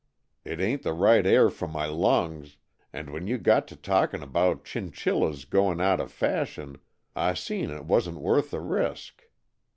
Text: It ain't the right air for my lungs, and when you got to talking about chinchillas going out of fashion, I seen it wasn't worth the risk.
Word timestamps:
It 0.43 0.59
ain't 0.59 0.81
the 0.81 0.93
right 0.95 1.27
air 1.27 1.51
for 1.51 1.67
my 1.67 1.85
lungs, 1.85 2.57
and 2.91 3.11
when 3.13 3.27
you 3.27 3.37
got 3.37 3.67
to 3.67 3.75
talking 3.75 4.23
about 4.23 4.65
chinchillas 4.65 5.45
going 5.45 5.79
out 5.79 5.99
of 5.99 6.11
fashion, 6.11 6.79
I 7.15 7.35
seen 7.35 7.69
it 7.69 7.85
wasn't 7.85 8.17
worth 8.17 8.49
the 8.49 8.61
risk. 8.61 9.25